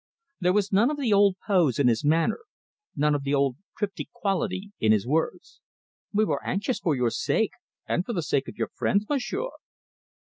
[0.39, 2.39] There was none of the old pose in his manner,
[2.95, 5.61] none of the old cryptic quality in his words.
[6.11, 7.51] "We were anxious for your sake
[7.87, 9.49] and for the sake of your friends, Monsieur."